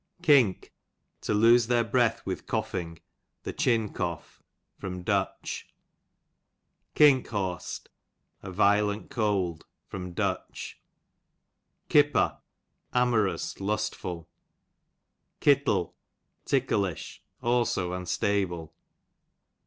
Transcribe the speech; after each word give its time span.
Kink, 0.23 0.73
to 1.21 1.31
lose 1.31 1.67
their 1.67 1.83
breath 1.83 2.25
with 2.25 2.47
coughing^ 2.47 2.97
the 3.43 3.53
chin' 3.53 3.93
cough, 3.93 4.41
Kink 4.81 5.05
Eaust, 7.27 7.87
a 8.41 8.49
violent 8.51 9.11
cold. 9.11 9.67
Kipper, 11.87 12.39
amorous^ 12.95 13.59
lustful. 13.61 14.27
Kittle, 15.39 15.95
ticklish; 16.45 17.21
also 17.43 17.93
unstable. 17.93 18.73